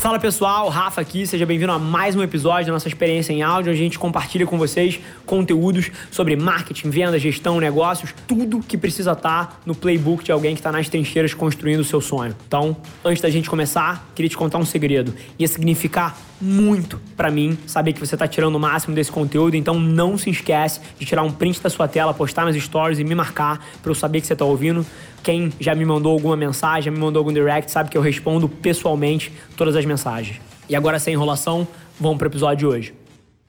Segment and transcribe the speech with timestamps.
[0.00, 3.70] Fala pessoal, Rafa aqui, seja bem-vindo a mais um episódio da nossa experiência em áudio,
[3.70, 9.12] onde a gente compartilha com vocês conteúdos sobre marketing, venda, gestão, negócios, tudo que precisa
[9.12, 12.34] estar no playbook de alguém que está nas trincheiras construindo o seu sonho.
[12.48, 12.74] Então,
[13.04, 15.14] antes da gente começar, queria te contar um segredo.
[15.38, 19.78] Ia significar muito para mim saber que você está tirando o máximo desse conteúdo, então
[19.78, 23.14] não se esquece de tirar um print da sua tela, postar nas stories e me
[23.14, 24.86] marcar para eu saber que você está ouvindo.
[25.22, 28.48] Quem já me mandou alguma mensagem, já me mandou algum direct, sabe que eu respondo
[28.48, 30.40] pessoalmente todas as mensagens.
[30.68, 31.66] E agora, sem enrolação,
[31.98, 32.94] vamos pro episódio de hoje.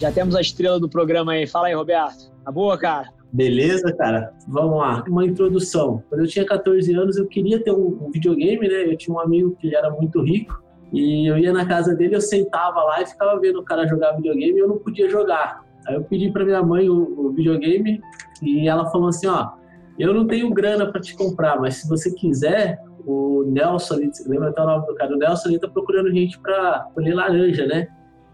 [0.02, 1.46] Já temos a estrela do programa aí.
[1.46, 2.32] Fala aí, Roberto.
[2.44, 3.10] Tá boa, cara?
[3.32, 4.34] Beleza, cara?
[4.48, 5.04] Vamos lá.
[5.08, 6.04] Uma introdução.
[6.10, 8.92] Quando eu tinha 14 anos, eu queria ter um, videogame, né?
[8.92, 10.60] Eu tinha um amigo que era muito rico
[10.92, 14.14] e eu ia na casa dele, eu sentava lá e ficava vendo o cara jogar
[14.14, 15.64] videogame e eu não podia jogar.
[15.88, 18.02] Aí eu pedi para minha mãe o, o videogame
[18.42, 19.52] e ela falou assim, ó,
[19.98, 23.98] eu não tenho grana para te comprar, mas se você quiser, o Nelson,
[24.28, 25.14] lembra até o nome do cara?
[25.14, 27.88] O Nelson ele tá procurando gente para colher laranja, né?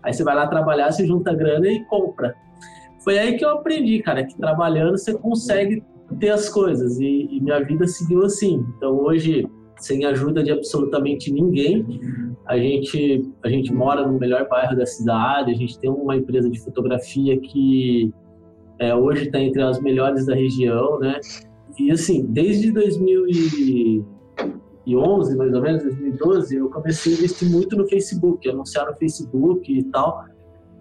[0.03, 2.36] Aí você vai lá trabalhar, você junta grana e compra.
[3.03, 5.83] Foi aí que eu aprendi, cara, que trabalhando você consegue
[6.19, 8.66] ter as coisas e, e minha vida seguiu assim.
[8.78, 9.47] Então hoje,
[9.78, 11.86] sem ajuda de absolutamente ninguém,
[12.45, 16.50] a gente a gente mora no melhor bairro da cidade, a gente tem uma empresa
[16.50, 18.13] de fotografia que
[18.80, 21.19] é, hoje está entre as melhores da região, né?
[21.80, 22.72] E assim, desde
[24.88, 29.71] 2011, mais ou menos, 2012, eu comecei a investir muito no Facebook, anunciar no Facebook
[29.71, 30.23] e tal.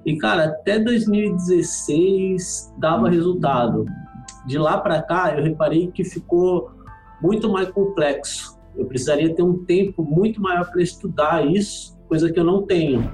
[0.05, 3.85] E cara, até 2016 dava resultado.
[4.47, 6.71] De lá para cá, eu reparei que ficou
[7.21, 8.57] muito mais complexo.
[8.77, 13.11] Eu precisaria ter um tempo muito maior para estudar isso, coisa que eu não tenho.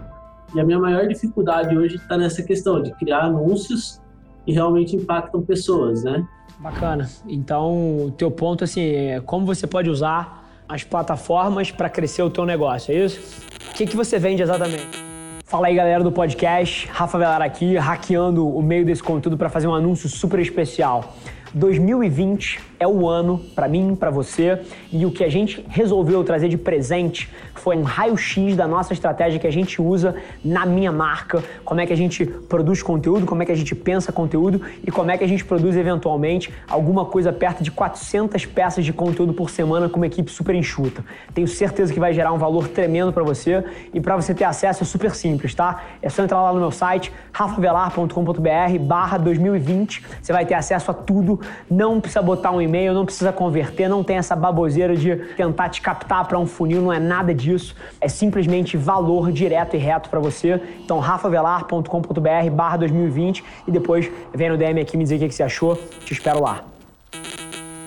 [0.55, 4.03] E a minha maior dificuldade hoje está nessa questão de criar anúncios
[4.47, 6.29] e realmente impactam pessoas, né?
[6.59, 7.09] Bacana.
[7.27, 10.42] Então, o teu ponto assim, é como você pode usar
[10.73, 13.43] as plataformas para crescer o teu negócio, é isso?
[13.71, 15.05] O que, que você vende exatamente?
[15.45, 16.89] Fala aí, galera do podcast.
[16.91, 21.15] Rafa Velar aqui, hackeando o meio desse conteúdo para fazer um anúncio super especial.
[21.55, 24.59] 2020 é o ano para mim, para você,
[24.91, 29.39] e o que a gente resolveu trazer de presente foi um raio-x da nossa estratégia
[29.39, 33.43] que a gente usa na minha marca, como é que a gente produz conteúdo, como
[33.43, 37.05] é que a gente pensa conteúdo e como é que a gente produz eventualmente alguma
[37.05, 41.05] coisa perto de 400 peças de conteúdo por semana com uma equipe super enxuta.
[41.35, 43.63] Tenho certeza que vai gerar um valor tremendo para você
[43.93, 45.83] e para você ter acesso é super simples, tá?
[46.01, 50.03] É só entrar lá no meu site rafavelar.com.br/barra 2020.
[50.21, 51.41] Você vai ter acesso a tudo.
[51.71, 55.81] Não precisa botar um e-mail, não precisa converter, não tem essa baboseira de tentar te
[55.81, 57.75] captar para um funil, não é nada disso.
[58.01, 60.61] É simplesmente valor direto e reto para você.
[60.85, 65.43] Então, rafavelar.com.br barra 2020 e depois vem no DM aqui me dizer o que você
[65.43, 65.77] achou.
[66.05, 66.65] Te espero lá.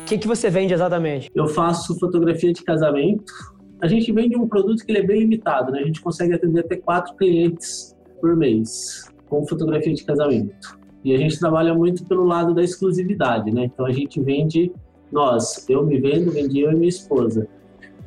[0.01, 1.31] O que, que você vende exatamente?
[1.33, 3.33] Eu faço fotografia de casamento.
[3.81, 5.79] A gente vende um produto que ele é bem limitado, né?
[5.79, 10.79] A gente consegue atender até quatro clientes por mês com fotografia de casamento.
[11.05, 13.65] E a gente trabalha muito pelo lado da exclusividade, né?
[13.65, 14.71] Então a gente vende
[15.11, 17.47] nós, eu me vendo, vendi eu e minha esposa.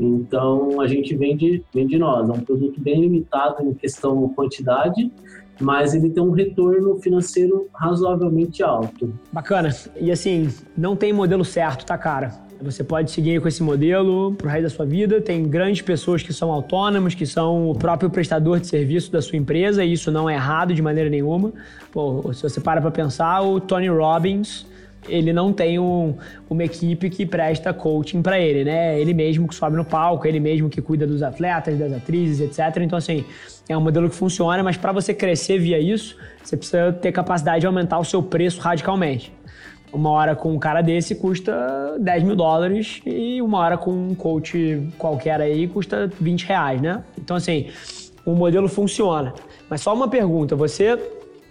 [0.00, 2.28] Então a gente vende, vende nós.
[2.28, 5.12] É um produto bem limitado em questão quantidade,
[5.60, 9.14] mas ele tem um retorno financeiro razoavelmente alto.
[9.32, 9.70] Bacana.
[10.00, 12.47] E assim, não tem modelo certo, tá, cara?
[12.60, 15.20] Você pode seguir com esse modelo pro resto da sua vida.
[15.20, 19.38] Tem grandes pessoas que são autônomas, que são o próprio prestador de serviço da sua
[19.38, 21.52] empresa, e isso não é errado de maneira nenhuma.
[21.92, 24.66] Pô, se você para para pensar, o Tony Robbins
[25.08, 26.14] ele não tem um,
[26.50, 29.00] uma equipe que presta coaching para ele, né?
[29.00, 32.82] Ele mesmo que sobe no palco, ele mesmo que cuida dos atletas, das atrizes, etc.
[32.82, 33.24] Então, assim,
[33.68, 37.60] é um modelo que funciona, mas para você crescer via isso, você precisa ter capacidade
[37.60, 39.32] de aumentar o seu preço radicalmente.
[39.92, 44.14] Uma hora com um cara desse custa 10 mil dólares e uma hora com um
[44.14, 47.02] coach qualquer aí custa 20 reais, né?
[47.16, 47.68] Então, assim,
[48.24, 49.32] o modelo funciona.
[49.68, 50.98] Mas só uma pergunta: você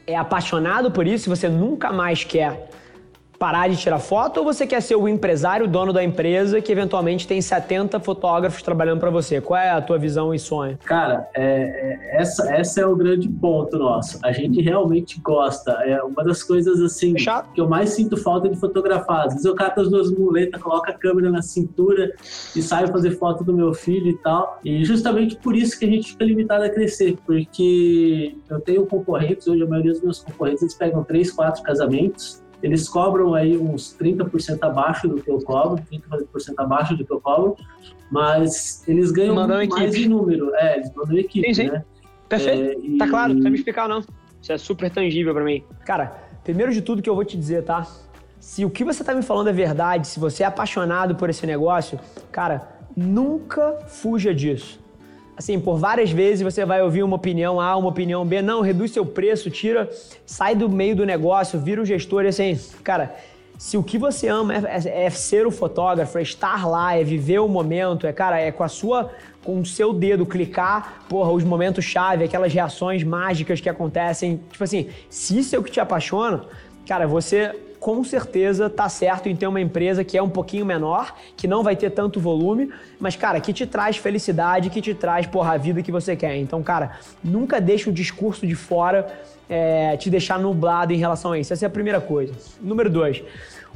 [0.06, 1.30] é apaixonado por isso?
[1.30, 2.70] Você nunca mais quer
[3.38, 7.28] parar de tirar foto ou você quer ser o empresário, dono da empresa que eventualmente
[7.28, 9.40] tem 70 fotógrafos trabalhando para você?
[9.40, 10.78] Qual é a tua visão e sonho?
[10.86, 14.20] Cara, é, é, essa, essa é o grande ponto nosso.
[14.24, 15.72] A gente realmente gosta.
[15.86, 17.52] É uma das coisas assim Chato.
[17.54, 19.28] que eu mais sinto falta de fotografar.
[19.28, 22.14] Às vezes eu cato as duas muletas, coloco a câmera na cintura
[22.56, 24.60] e saio fazer foto do meu filho e tal.
[24.64, 29.48] E justamente por isso que a gente fica limitado a crescer, porque eu tenho concorrentes,
[29.48, 33.96] hoje a maioria dos meus concorrentes eles pegam três, quatro casamentos eles cobram aí uns
[34.00, 37.56] 30% abaixo do que eu cobro, 30% abaixo do que eu cobro,
[38.12, 40.54] mas eles ganham mandam muito mais em número.
[40.56, 41.70] É, eles mandam equipe, sim, sim.
[41.70, 41.84] né?
[42.28, 42.80] Perfeito.
[42.80, 42.98] É, e...
[42.98, 44.04] Tá claro, não precisa me explicar não.
[44.42, 45.64] Isso é super tangível para mim.
[45.86, 47.86] Cara, primeiro de tudo que eu vou te dizer, tá?
[48.40, 51.46] Se o que você tá me falando é verdade, se você é apaixonado por esse
[51.46, 52.00] negócio,
[52.32, 54.80] cara, nunca fuja disso.
[55.38, 58.92] Assim, por várias vezes você vai ouvir uma opinião A, uma opinião B, não, reduz
[58.92, 59.88] seu preço, tira,
[60.26, 63.16] sai do meio do negócio, vira o gestor e assim, cara,
[63.58, 67.04] se o que você ama é, é, é, ser o fotógrafo, é estar lá, é
[67.04, 69.12] viver o momento, é, cara, é com a sua,
[69.44, 74.64] com o seu dedo clicar, porra, os momentos chave, aquelas reações mágicas que acontecem, tipo
[74.64, 76.46] assim, se isso é o que te apaixona,
[76.88, 81.16] cara, você com certeza tá certo em ter uma empresa que é um pouquinho menor,
[81.36, 85.26] que não vai ter tanto volume, mas, cara, que te traz felicidade, que te traz,
[85.28, 86.36] porra, a vida que você quer.
[86.38, 89.08] Então, cara, nunca deixe o discurso de fora
[89.50, 91.54] é, te deixar nublado em relação a isso.
[91.54, 92.34] Essa é a primeira coisa.
[92.62, 93.24] Número dois,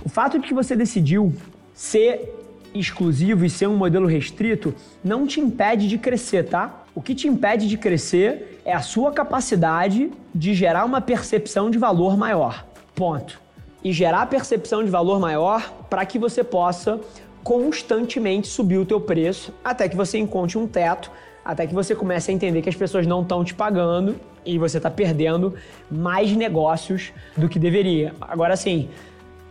[0.03, 1.33] o fato de que você decidiu
[1.73, 2.37] ser
[2.73, 6.83] exclusivo e ser um modelo restrito não te impede de crescer, tá?
[6.95, 11.77] O que te impede de crescer é a sua capacidade de gerar uma percepção de
[11.77, 12.65] valor maior.
[12.95, 13.39] Ponto.
[13.83, 16.99] E gerar percepção de valor maior para que você possa
[17.43, 21.11] constantemente subir o teu preço até que você encontre um teto,
[21.43, 24.77] até que você comece a entender que as pessoas não estão te pagando e você
[24.77, 25.55] está perdendo
[25.89, 28.13] mais negócios do que deveria.
[28.21, 28.89] Agora, assim,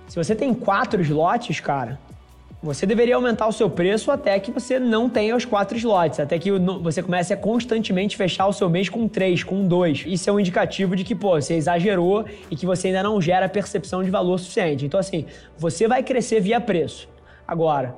[0.06, 1.98] se você tem quatro slots, cara,
[2.62, 6.38] você deveria aumentar o seu preço até que você não tenha os quatro slots, até
[6.38, 10.04] que você comece a constantemente fechar o seu mês com três, com dois.
[10.06, 13.48] Isso é um indicativo de que, pô, você exagerou e que você ainda não gera
[13.48, 14.84] percepção de valor suficiente.
[14.84, 15.24] Então, assim,
[15.56, 17.08] você vai crescer via preço.
[17.48, 17.96] Agora,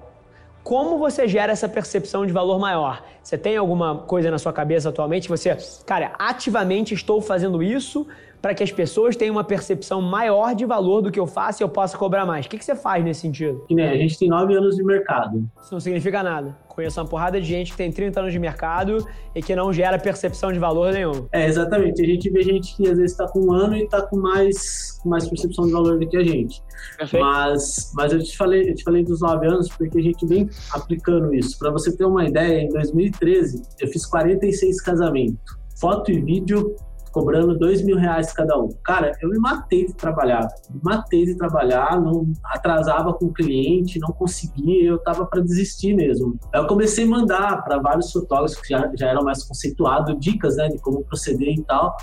[0.63, 3.05] como você gera essa percepção de valor maior?
[3.21, 5.29] Você tem alguma coisa na sua cabeça atualmente?
[5.29, 8.07] Você, cara, ativamente estou fazendo isso
[8.43, 11.65] para que as pessoas tenham uma percepção maior de valor do que eu faço e
[11.65, 12.45] eu possa cobrar mais.
[12.45, 13.65] O que, que você faz nesse sentido?
[13.69, 15.49] Que, né, a gente tem nove anos de mercado.
[15.63, 16.57] Isso não significa nada.
[16.69, 19.97] Conheço uma porrada de gente que tem 30 anos de mercado e que não gera
[19.99, 21.29] percepção de valor nenhum.
[21.31, 22.03] É, exatamente.
[22.03, 24.99] A gente vê gente que às vezes está com um ano e está com mais,
[25.01, 26.61] com mais percepção de valor do que a gente.
[26.99, 27.25] Perfeito.
[27.25, 30.49] Mas, mas eu, te falei, eu te falei dos nove anos porque a gente vem
[30.73, 31.57] aplicando isso.
[31.59, 35.63] Para você ter uma ideia, em 2013 eu fiz 46 casamentos.
[35.79, 36.75] Foto e vídeo
[37.13, 38.69] cobrando dois mil reais cada um.
[38.85, 44.01] Cara, eu me matei de trabalhar, me matei de trabalhar, não atrasava com o cliente,
[44.01, 46.39] não conseguia, eu tava para desistir mesmo.
[46.53, 50.57] Aí eu comecei a mandar para vários fotógrafos que já, já eram mais conceituados, dicas,
[50.57, 51.97] né, de como proceder e tal.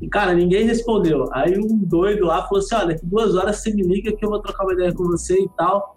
[0.00, 1.28] E, cara, ninguém respondeu.
[1.32, 4.30] Aí um doido lá falou assim: olha, daqui duas horas você me liga que eu
[4.30, 5.96] vou trocar uma ideia com você e tal.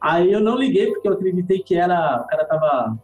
[0.00, 2.98] Aí eu não liguei, porque eu acreditei que era, o cara tava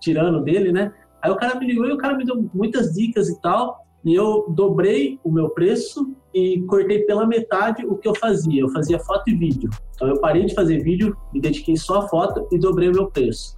[0.00, 0.92] tirando dele, né?
[1.22, 3.84] Aí o cara me ligou e o cara me deu muitas dicas e tal.
[4.04, 8.62] E eu dobrei o meu preço e cortei pela metade o que eu fazia.
[8.62, 9.70] Eu fazia foto e vídeo.
[9.94, 13.10] Então eu parei de fazer vídeo, me dediquei só a foto e dobrei o meu
[13.10, 13.56] preço.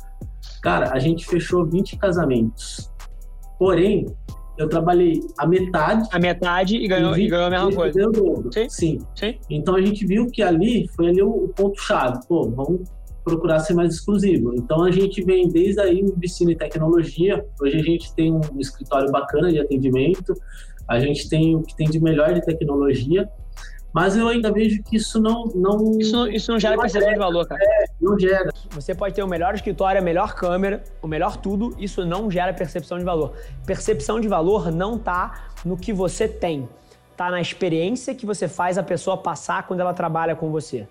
[0.62, 2.90] Cara, a gente fechou 20 casamentos.
[3.58, 4.06] Porém,
[4.56, 6.08] eu trabalhei a metade.
[6.12, 8.00] A metade e ganhou, e, e ganhou a mesma coisa.
[8.52, 8.68] Sim.
[8.68, 8.98] Sim.
[9.14, 9.38] Sim.
[9.48, 12.20] Então a gente viu que ali foi ali o, o ponto-chave.
[12.28, 12.88] Pô, vamos
[13.24, 14.54] procurar ser mais exclusivo.
[14.54, 17.44] Então a gente vem desde aí investindo em tecnologia.
[17.60, 20.34] Hoje a gente tem um escritório bacana de atendimento,
[20.88, 23.28] a gente tem o que tem de melhor de tecnologia,
[23.92, 25.46] mas eu ainda vejo que isso não.
[25.54, 27.60] não isso, isso não gera não percepção de valor, cara.
[27.62, 28.50] É, não gera.
[28.70, 32.52] Você pode ter o melhor escritório, a melhor câmera, o melhor tudo, isso não gera
[32.52, 33.32] percepção de valor.
[33.66, 36.68] Percepção de valor não tá no que você tem,
[37.16, 40.86] tá na experiência que você faz a pessoa passar quando ela trabalha com você.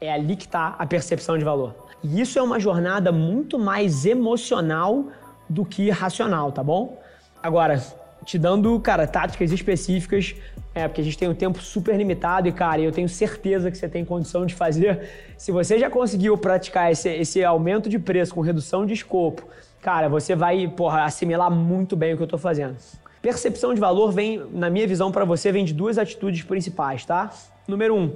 [0.00, 1.74] É ali que está a percepção de valor.
[2.02, 5.06] E isso é uma jornada muito mais emocional
[5.48, 6.98] do que racional, tá bom?
[7.42, 7.82] Agora,
[8.24, 10.34] te dando, cara, táticas específicas,
[10.74, 13.76] é, porque a gente tem um tempo super limitado e, cara, eu tenho certeza que
[13.76, 15.08] você tem condição de fazer.
[15.36, 19.46] Se você já conseguiu praticar esse, esse aumento de preço com redução de escopo,
[19.82, 22.76] cara, você vai, porra, assimilar muito bem o que eu tô fazendo.
[23.20, 27.30] Percepção de valor vem, na minha visão, para você, vem de duas atitudes principais, tá?
[27.66, 28.14] Número um,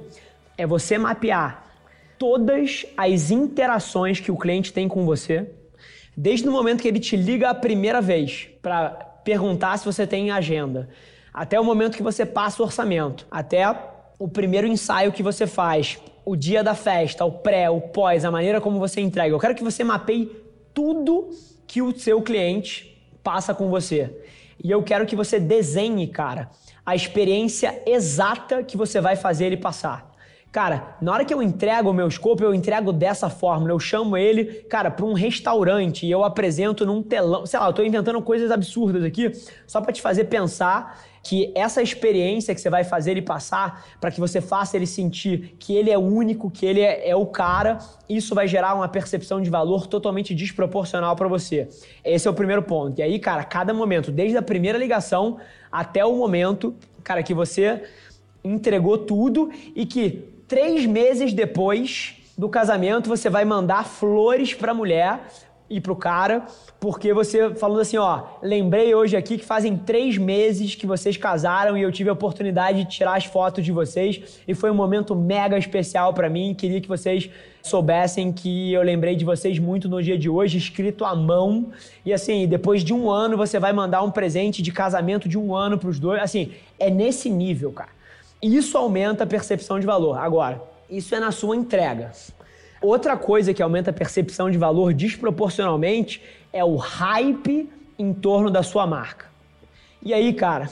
[0.57, 1.64] é você mapear
[2.17, 5.49] todas as interações que o cliente tem com você,
[6.15, 8.89] desde o momento que ele te liga a primeira vez para
[9.23, 10.89] perguntar se você tem agenda,
[11.33, 13.63] até o momento que você passa o orçamento, até
[14.17, 18.31] o primeiro ensaio que você faz, o dia da festa, o pré, o pós, a
[18.31, 19.33] maneira como você entrega.
[19.33, 20.31] Eu quero que você mapeie
[20.73, 21.29] tudo
[21.67, 24.21] que o seu cliente passa com você.
[24.63, 26.49] E eu quero que você desenhe, cara,
[26.85, 30.14] a experiência exata que você vai fazer ele passar.
[30.55, 33.69] Cara, na hora que eu entrego o meu escopo, eu entrego dessa forma.
[33.69, 37.45] Eu chamo ele, cara, para um restaurante e eu apresento num telão.
[37.45, 39.33] Sei lá, eu tô inventando coisas absurdas aqui,
[39.67, 44.09] só para te fazer pensar que essa experiência que você vai fazer ele passar, para
[44.09, 47.77] que você faça ele sentir que ele é único, que ele é, é o cara,
[48.07, 51.67] isso vai gerar uma percepção de valor totalmente desproporcional para você.
[52.01, 52.97] Esse é o primeiro ponto.
[52.97, 55.37] E aí, cara, cada momento, desde a primeira ligação
[55.69, 57.83] até o momento, cara, que você
[58.41, 64.75] entregou tudo e que três meses depois do casamento, você vai mandar flores para a
[64.75, 65.21] mulher
[65.67, 66.45] ir pro cara,
[66.79, 71.75] porque você falando assim, ó, lembrei hoje aqui que fazem três meses que vocês casaram
[71.75, 75.15] e eu tive a oportunidade de tirar as fotos de vocês e foi um momento
[75.15, 76.53] mega especial para mim.
[76.53, 77.29] Queria que vocês
[77.63, 81.71] soubessem que eu lembrei de vocês muito no dia de hoje, escrito à mão.
[82.05, 85.55] E assim, depois de um ano você vai mandar um presente de casamento de um
[85.55, 86.21] ano pros dois.
[86.21, 87.94] Assim, é nesse nível, cara.
[88.45, 90.19] Isso aumenta a percepção de valor.
[90.19, 92.11] Agora, isso é na sua entrega.
[92.79, 96.21] Outra coisa que aumenta a percepção de valor desproporcionalmente
[96.53, 99.25] é o hype em torno da sua marca.
[99.99, 100.69] E aí, cara,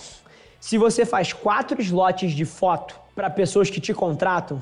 [0.59, 4.61] se você faz quatro slots de foto para pessoas que te contratam,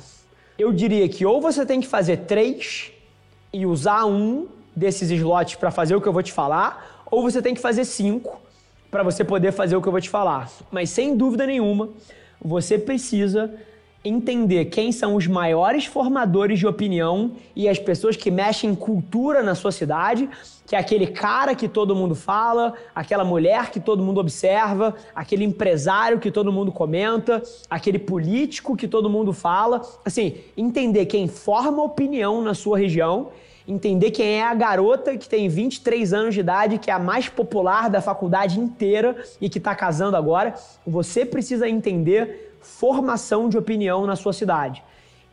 [0.57, 2.93] eu diria que ou você tem que fazer três
[3.51, 7.41] e usar um desses slots para fazer o que eu vou te falar, ou você
[7.41, 8.39] tem que fazer cinco
[8.89, 10.49] para você poder fazer o que eu vou te falar.
[10.71, 11.89] Mas sem dúvida nenhuma,
[12.43, 13.53] você precisa
[14.03, 19.53] entender quem são os maiores formadores de opinião e as pessoas que mexem cultura na
[19.53, 20.27] sua cidade,
[20.65, 25.43] que é aquele cara que todo mundo fala, aquela mulher que todo mundo observa, aquele
[25.43, 29.81] empresário que todo mundo comenta, aquele político que todo mundo fala.
[30.03, 33.29] Assim, entender quem forma opinião na sua região
[33.67, 37.29] entender quem é a garota que tem 23 anos de idade, que é a mais
[37.29, 40.55] popular da faculdade inteira e que está casando agora.
[40.85, 44.83] Você precisa entender formação de opinião na sua cidade.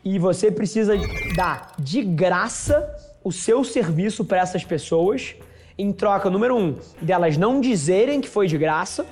[0.03, 0.93] E você precisa
[1.35, 2.89] dar de graça
[3.23, 5.35] o seu serviço para essas pessoas,
[5.77, 9.05] em troca, número um, delas não dizerem que foi de graça,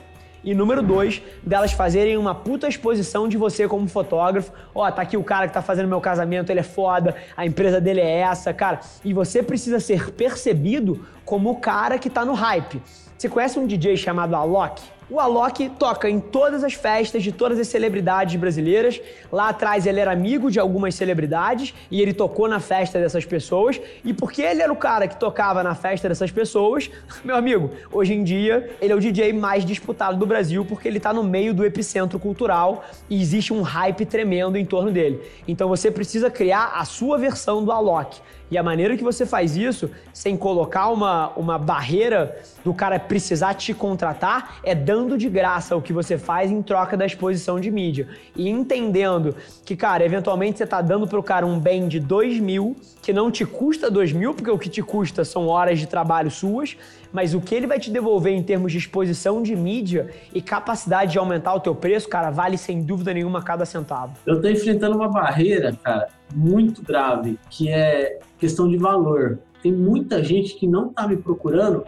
[0.44, 4.52] e número dois, delas fazerem uma puta exposição de você como fotógrafo.
[4.74, 7.46] Ó, oh, tá aqui o cara que tá fazendo meu casamento, ele é foda, a
[7.46, 8.80] empresa dele é essa, cara.
[9.04, 12.82] E você precisa ser percebido como o cara que tá no hype.
[13.18, 14.80] Você conhece um DJ chamado Alok?
[15.10, 19.02] O Alok toca em todas as festas de todas as celebridades brasileiras.
[19.32, 23.82] Lá atrás ele era amigo de algumas celebridades e ele tocou na festa dessas pessoas.
[24.06, 26.92] E porque ele era o cara que tocava na festa dessas pessoas,
[27.26, 30.98] meu amigo, hoje em dia ele é o DJ mais disputado do Brasil porque ele
[30.98, 35.22] está no meio do epicentro cultural e existe um hype tremendo em torno dele.
[35.48, 38.22] Então você precisa criar a sua versão do Alok.
[38.50, 43.54] E a maneira que você faz isso, sem colocar uma, uma barreira do cara precisar
[43.54, 47.70] te contratar, é dando de graça o que você faz em troca da exposição de
[47.70, 48.08] mídia.
[48.36, 49.36] E entendendo
[49.66, 53.12] que, cara, eventualmente você está dando para o cara um bem de 2 mil, que
[53.12, 56.78] não te custa 2 mil, porque o que te custa são horas de trabalho suas,
[57.12, 61.12] mas o que ele vai te devolver em termos de exposição de mídia e capacidade
[61.12, 64.14] de aumentar o teu preço, cara, vale sem dúvida nenhuma cada centavo.
[64.26, 69.40] Eu estou enfrentando uma barreira, cara, muito grave, que é questão de valor.
[69.62, 71.84] Tem muita gente que não está me procurando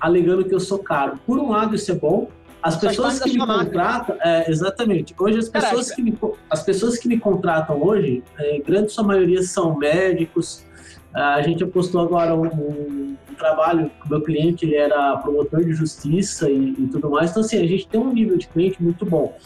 [0.00, 1.18] alegando que eu sou caro.
[1.26, 2.28] Por um lado, isso é bom.
[2.62, 5.14] As pessoas que me contratam, é, exatamente.
[5.18, 6.16] Hoje as pessoas que me,
[6.48, 10.64] as pessoas que me contratam hoje, é, em grande sua maioria são médicos.
[11.12, 16.48] A gente apostou agora um, um, um trabalho, meu cliente ele era promotor de justiça
[16.50, 17.30] e, e tudo mais.
[17.30, 19.36] Então assim, a gente tem um nível de cliente muito bom.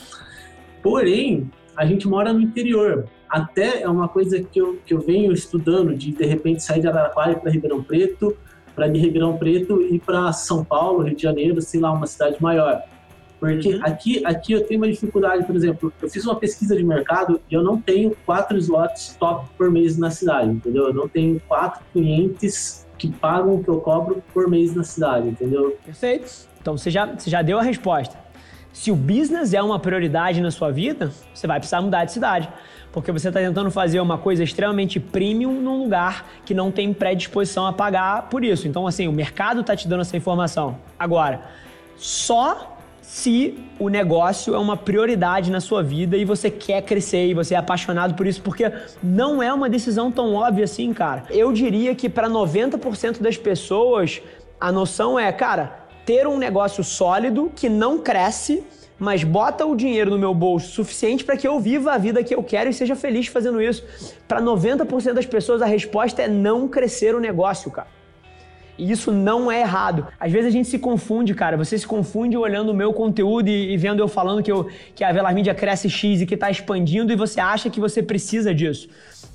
[0.83, 3.09] Porém, a gente mora no interior.
[3.35, 6.87] Até é uma coisa que eu, que eu venho estudando, de de repente sair de
[6.87, 8.37] Araraquara para Ribeirão Preto,
[8.77, 12.41] para de Ribeirão Preto ir para São Paulo, Rio de Janeiro, sei lá, uma cidade
[12.41, 12.81] maior.
[13.41, 13.81] Porque uhum.
[13.83, 17.55] aqui, aqui eu tenho uma dificuldade, por exemplo, eu fiz uma pesquisa de mercado e
[17.55, 20.85] eu não tenho quatro slots top por mês na cidade, entendeu?
[20.85, 25.27] Eu não tenho quatro clientes que pagam o que eu cobro por mês na cidade,
[25.27, 25.77] entendeu?
[25.85, 26.31] Perfeito.
[26.61, 28.17] Então você já, você já deu a resposta.
[28.73, 32.49] Se o business é uma prioridade na sua vida, você vai precisar mudar de cidade.
[32.95, 37.67] Porque você está tentando fazer uma coisa extremamente premium num lugar que não tem predisposição
[37.67, 38.69] a pagar por isso.
[38.69, 40.79] Então, assim, o mercado está te dando essa informação.
[40.97, 41.41] Agora,
[41.97, 47.35] só se o negócio é uma prioridade na sua vida e você quer crescer e
[47.35, 48.71] você é apaixonado por isso, porque
[49.03, 51.25] não é uma decisão tão óbvia assim, cara.
[51.31, 54.23] Eu diria que para 90% das pessoas,
[54.61, 58.63] a noção é, cara, ter um negócio sólido que não cresce,
[58.99, 62.35] mas bota o dinheiro no meu bolso suficiente para que eu viva a vida que
[62.35, 63.85] eu quero e seja feliz fazendo isso.
[64.29, 67.89] Para 90% das pessoas a resposta é não crescer o negócio, cara.
[68.77, 70.07] E isso não é errado.
[70.19, 71.57] Às vezes a gente se confunde, cara.
[71.57, 75.05] Você se confunde olhando o meu conteúdo e, e vendo eu falando que, eu, que
[75.05, 78.53] a Velar Mídia cresce X e que está expandindo e você acha que você precisa
[78.53, 78.89] disso.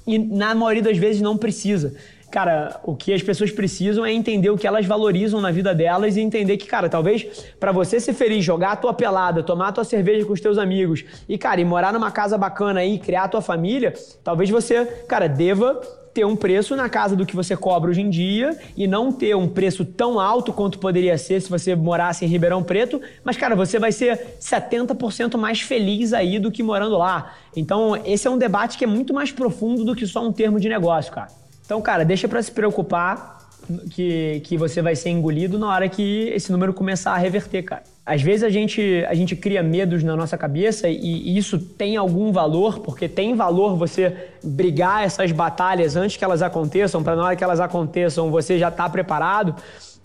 [0.06, 1.96] E na maioria das vezes não precisa.
[2.32, 6.16] Cara, o que as pessoas precisam é entender o que elas valorizam na vida delas
[6.16, 7.26] e entender que, cara, talvez
[7.60, 10.58] para você ser feliz, jogar a tua pelada, tomar a tua cerveja com os teus
[10.58, 13.94] amigos e, cara, e morar numa casa bacana aí, criar a tua família,
[14.24, 15.82] talvez você, cara, deva
[16.14, 19.36] ter um preço na casa do que você cobra hoje em dia e não ter
[19.36, 23.56] um preço tão alto quanto poderia ser se você morasse em Ribeirão Preto, mas cara,
[23.56, 27.34] você vai ser 70% mais feliz aí do que morando lá.
[27.56, 30.60] Então, esse é um debate que é muito mais profundo do que só um termo
[30.60, 31.39] de negócio, cara.
[31.70, 33.48] Então, cara, deixa para se preocupar
[33.92, 37.84] que, que você vai ser engolido na hora que esse número começar a reverter, cara.
[38.04, 41.96] Às vezes a gente, a gente cria medos na nossa cabeça e, e isso tem
[41.96, 47.24] algum valor, porque tem valor você brigar essas batalhas antes que elas aconteçam, para na
[47.24, 49.56] hora que elas aconteçam você já tá preparado.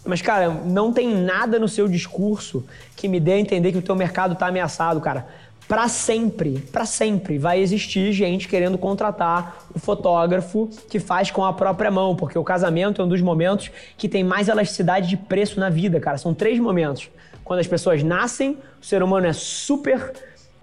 [0.04, 2.62] Mas, cara, não tem nada no seu discurso
[2.94, 5.26] que me dê a entender que o teu mercado está ameaçado, cara
[5.66, 11.52] para sempre, para sempre vai existir gente querendo contratar o fotógrafo que faz com a
[11.52, 15.58] própria mão, porque o casamento é um dos momentos que tem mais elasticidade de preço
[15.58, 16.18] na vida, cara.
[16.18, 17.08] São três momentos.
[17.42, 20.12] Quando as pessoas nascem, o ser humano é super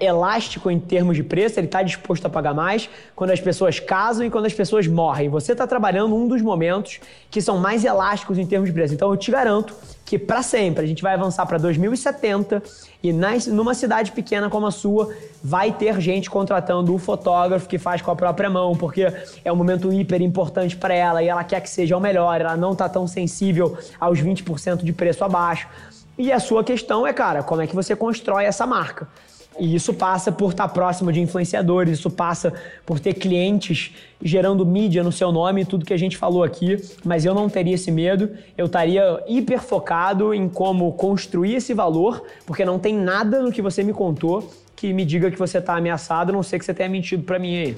[0.01, 4.25] elástico em termos de preço, ele está disposto a pagar mais quando as pessoas casam
[4.25, 5.29] e quando as pessoas morrem.
[5.29, 8.93] Você está trabalhando um dos momentos que são mais elásticos em termos de preço.
[8.93, 12.61] Então eu te garanto que para sempre a gente vai avançar para 2070
[13.01, 17.77] e nas, numa cidade pequena como a sua vai ter gente contratando o fotógrafo que
[17.77, 19.07] faz com a própria mão, porque
[19.45, 22.57] é um momento hiper importante para ela e ela quer que seja o melhor, ela
[22.57, 25.67] não está tão sensível aos 20% de preço abaixo.
[26.17, 29.07] E a sua questão é, cara, como é que você constrói essa marca?
[29.59, 32.53] E isso passa por estar próximo de influenciadores, isso passa
[32.85, 36.77] por ter clientes gerando mídia no seu nome, tudo que a gente falou aqui.
[37.03, 42.23] Mas eu não teria esse medo, eu estaria hiper focado em como construir esse valor,
[42.45, 44.49] porque não tem nada no que você me contou
[44.81, 47.37] que me diga que você está ameaçado, a não ser que você tenha mentido para
[47.37, 47.77] mim aí.